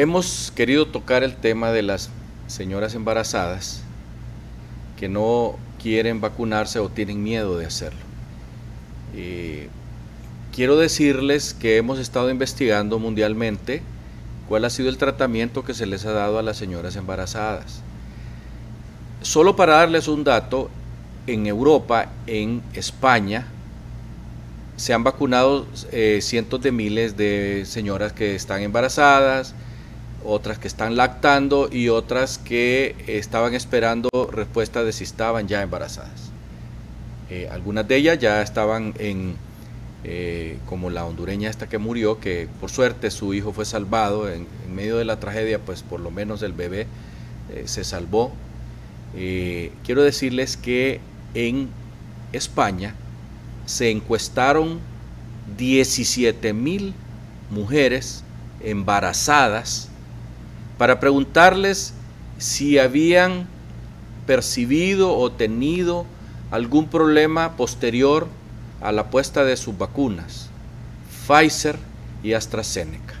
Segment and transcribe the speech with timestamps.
[0.00, 2.10] Hemos querido tocar el tema de las
[2.46, 3.82] señoras embarazadas
[4.96, 7.98] que no quieren vacunarse o tienen miedo de hacerlo.
[9.16, 9.68] Eh,
[10.54, 13.82] quiero decirles que hemos estado investigando mundialmente
[14.48, 17.80] cuál ha sido el tratamiento que se les ha dado a las señoras embarazadas.
[19.22, 20.70] Solo para darles un dato,
[21.26, 23.48] en Europa, en España,
[24.76, 29.56] se han vacunado eh, cientos de miles de señoras que están embarazadas,
[30.24, 36.30] otras que están lactando y otras que estaban esperando respuesta de si estaban ya embarazadas.
[37.30, 39.36] Eh, algunas de ellas ya estaban en,
[40.04, 44.46] eh, como la hondureña esta que murió, que por suerte su hijo fue salvado en,
[44.74, 46.86] medio de la tragedia, pues por lo menos el bebé
[47.50, 48.32] eh, se salvó.
[49.12, 51.00] quiero decirles que
[51.34, 51.68] en
[52.32, 52.94] España
[53.66, 54.78] se encuestaron
[55.56, 56.94] 17 mil
[57.50, 58.22] mujeres
[58.62, 59.88] embarazadas
[60.78, 61.92] para preguntarles
[62.38, 63.46] si habían
[64.26, 66.06] percibido o tenido
[66.50, 68.28] algún problema posterior
[68.80, 70.48] a la puesta de sus vacunas,
[71.26, 71.76] Pfizer
[72.22, 73.14] y AstraZeneca.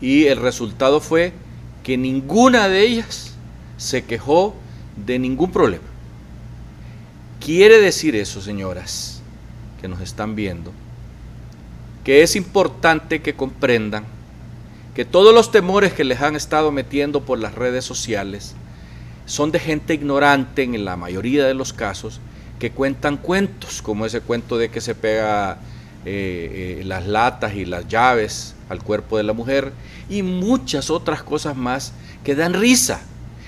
[0.00, 1.32] Y el resultado fue
[1.84, 3.34] que ninguna de ellas
[3.76, 4.54] se quejó
[4.96, 5.84] de ningún problema.
[7.44, 9.20] Quiere decir eso, señoras,
[9.80, 10.72] que nos están viendo,
[12.04, 14.04] que es importante que comprendan
[14.94, 18.54] que todos los temores que les han estado metiendo por las redes sociales
[19.24, 22.20] son de gente ignorante en la mayoría de los casos,
[22.58, 25.58] que cuentan cuentos, como ese cuento de que se pega
[26.04, 29.72] eh, eh, las latas y las llaves al cuerpo de la mujer,
[30.10, 33.00] y muchas otras cosas más que dan risa,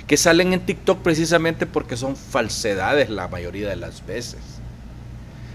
[0.07, 4.41] que salen en TikTok precisamente porque son falsedades la mayoría de las veces.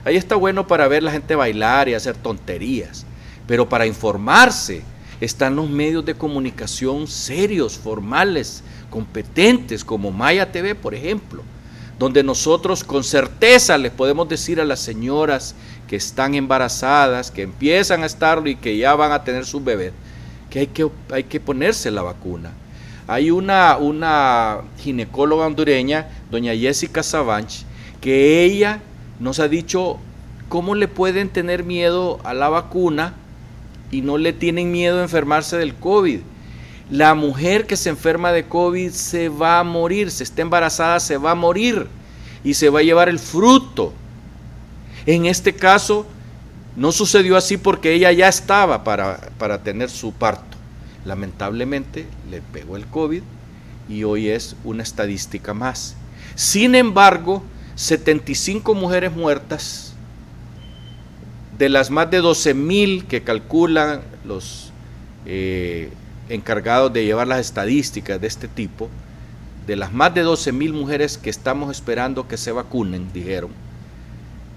[0.05, 3.05] Ahí está bueno para ver la gente bailar y hacer tonterías,
[3.47, 4.81] pero para informarse,
[5.21, 11.43] están los medios de comunicación serios, formales, competentes, como Maya TV, por ejemplo,
[11.97, 15.55] donde nosotros con certeza les podemos decir a las señoras
[15.87, 19.91] que están embarazadas, que empiezan a estarlo y que ya van a tener su bebé,
[20.49, 22.51] que hay que, hay que ponerse la vacuna.
[23.07, 27.63] Hay una, una ginecóloga hondureña, doña Jessica Savanch,
[27.99, 28.81] que ella
[29.19, 29.97] nos ha dicho
[30.47, 33.15] cómo le pueden tener miedo a la vacuna
[33.91, 36.19] y no le tienen miedo a enfermarse del COVID.
[36.89, 41.17] La mujer que se enferma de COVID se va a morir, se está embarazada, se
[41.17, 41.87] va a morir
[42.43, 43.93] y se va a llevar el fruto.
[45.05, 46.05] En este caso,
[46.75, 50.57] no sucedió así porque ella ya estaba para, para tener su parto.
[51.05, 53.21] Lamentablemente le pegó el COVID
[53.87, 55.95] y hoy es una estadística más.
[56.35, 57.43] Sin embargo,
[57.75, 59.88] 75 mujeres muertas
[61.59, 64.71] de las más de 12 mil que calculan los
[65.25, 65.91] eh,
[66.29, 68.87] encargados de llevar las estadísticas de este tipo,
[69.67, 73.51] de las más de 12 mil mujeres que estamos esperando que se vacunen, dijeron,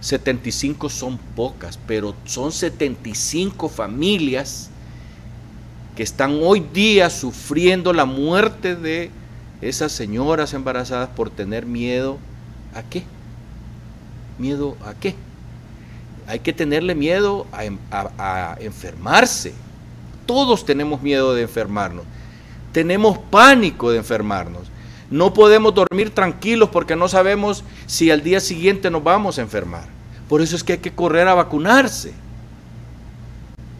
[0.00, 4.70] 75 son pocas, pero son 75 familias
[5.96, 9.10] que están hoy día sufriendo la muerte de
[9.60, 12.18] esas señoras embarazadas por tener miedo
[12.74, 13.02] a qué?
[14.38, 15.16] ¿Miedo a qué?
[16.26, 19.52] Hay que tenerle miedo em, a, enfermarse.
[20.26, 22.04] Todos tenemos miedo de enfermarnos.
[22.72, 24.70] Tenemos pánico de enfermarnos.
[25.10, 29.86] No podemos dormir tranquilos porque no sabemos si al día siguiente nos vamos a enfermar.
[30.28, 32.14] Por eso es que hay que correr a vacunarse.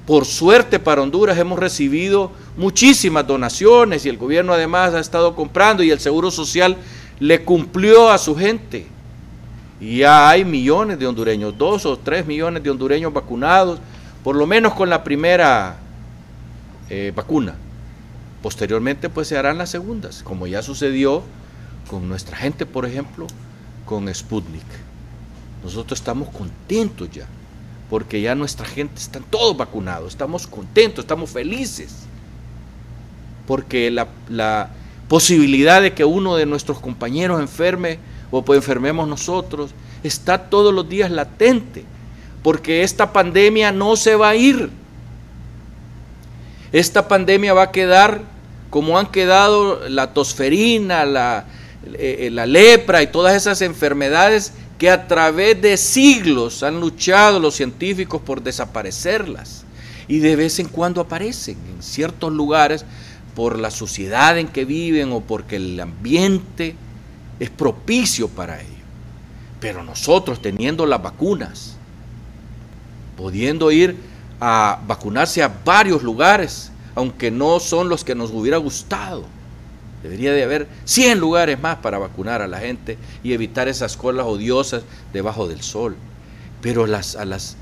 [0.07, 5.83] Por suerte para Honduras hemos recibido muchísimas donaciones y el gobierno además ha estado comprando
[5.83, 6.77] y el Seguro Social
[7.21, 8.87] le cumplió a su gente.
[9.83, 13.81] Ya hay millones de hondureños, dos o tres millones de hondureños vacunados,
[14.23, 15.77] por lo menos con la primera
[16.89, 17.57] eh, vacuna.
[18.43, 21.25] Posteriormente pues se harán las segundas, como ya sucedió
[21.91, 23.27] con nuestra gente, por ejemplo,
[23.85, 24.63] con Sputnik.
[25.65, 27.27] Nosotros estamos contentos ya,
[27.91, 32.05] porque ya nuestra gente está todos vacunados, estamos contentos, estamos felices,
[33.49, 34.71] porque la
[35.09, 37.99] posibilidad de que uno de nuestros compañeros enferme
[38.33, 39.71] o pues enfermemos nosotros,
[40.03, 41.85] está todos los días latente,
[42.43, 44.71] porque esta pandemia no se va a ir.
[46.73, 48.23] Esta pandemia va a quedar
[48.71, 51.45] como han quedado la tosferina, la,
[51.93, 57.55] eh, la lepra y todas esas enfermedades que a través de siglos han luchado los
[57.55, 59.65] científicos por desaparecerlas.
[60.09, 62.87] Y de vez en cuando aparecen en ciertos lugares
[63.35, 66.75] por la sociedad en que viven o porque el ambiente
[67.43, 68.85] es propicio para ello.
[69.59, 71.75] Pero nosotros teniendo las vacunas,
[73.17, 73.97] pudiendo ir
[74.41, 79.25] a vacunarse a varios lugares, aunque no son los que nos hubiera gustado.
[80.05, 84.27] Debería de haber 100 lugares más para vacunar a la gente y evitar esas colas
[84.27, 85.97] odiosas debajo del sol.
[86.61, 87.57] Pero las, a, las,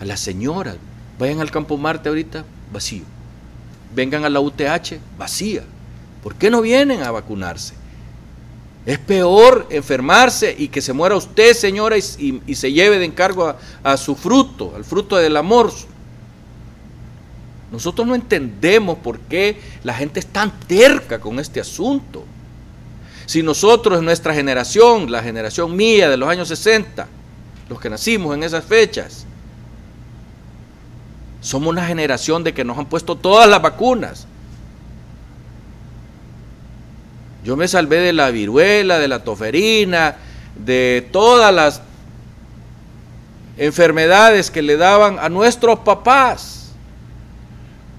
[0.00, 0.74] a las señoras,
[1.20, 3.04] vayan al Campo Marte ahorita, vacío.
[3.94, 5.62] Vengan a la UTH, vacía.
[6.20, 7.79] ¿Por qué no vienen a vacunarse?
[8.86, 13.96] Es peor enfermarse y que se muera usted, señora, y, se lleve de encargo a,
[13.96, 15.70] su fruto, al fruto del amor.
[17.70, 22.24] Nosotros no entendemos por qué la gente es tan terca con este asunto.
[23.26, 27.06] Si nosotros nuestra generación, la generación mía de los años 60,
[27.68, 29.24] los que nacimos en esas fechas,
[31.40, 34.26] somos una generación de que nos han puesto todas las vacunas.
[37.44, 40.16] Yo me salvé de la viruela, de la toferina,
[40.54, 41.82] de todas las
[43.56, 46.72] enfermedades que le daban a nuestros papás.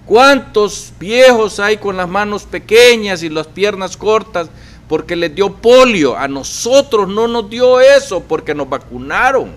[0.06, 4.50] ¿Cuántos viejos hay con las manos pequeñas y las piernas cortas
[4.88, 6.18] porque les dio polio?
[6.18, 9.52] A nosotros no nos dio eso porque nos vacunaron.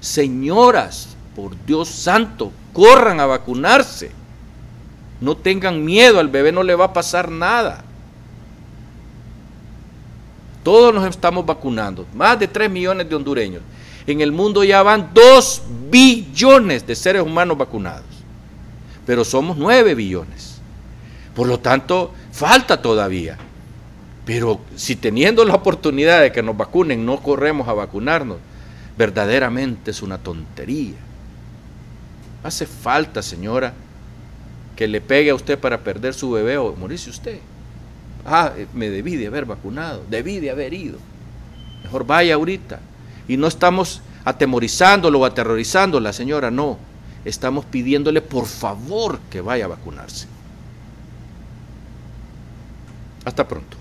[0.00, 4.10] Señoras, por Dios santo, corran a vacunarse.
[5.20, 7.84] No tengan miedo, al bebé no le va a pasar nada.
[10.64, 13.62] Todos nos estamos vacunando, más de 3 millones de hondureños.
[14.06, 18.06] En el mundo ya van 2 billones de seres humanos vacunados,
[19.06, 20.60] pero somos 9 billones.
[21.36, 23.36] Por lo tanto, falta todavía.
[24.24, 28.38] Pero si teniendo la oportunidad de que nos vacunen no corremos a vacunarnos,
[28.96, 30.96] verdaderamente es una tontería.
[32.42, 33.74] Hace falta, señora,
[34.76, 37.38] que le pegue a usted para perder su bebé o morirse usted.
[38.24, 40.98] Ah, me debí de haber vacunado, debí de haber ido.
[41.82, 42.80] Mejor vaya ahorita.
[43.28, 46.78] Y no estamos atemorizándolo o aterrorizando la señora, no.
[47.24, 50.26] Estamos pidiéndole por favor que vaya a vacunarse.
[53.24, 53.76] Hasta pronto.